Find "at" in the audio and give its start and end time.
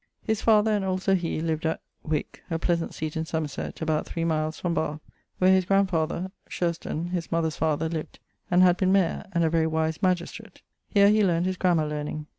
1.63-1.79